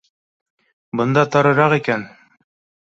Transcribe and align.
—Бында 1.01 1.27
тарыраҡ 1.37 1.79
икән 1.81 2.11